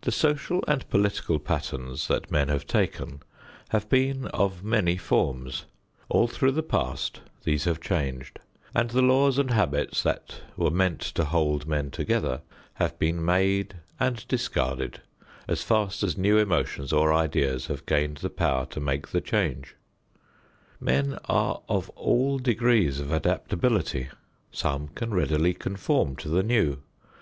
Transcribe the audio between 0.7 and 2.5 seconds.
political patterns that men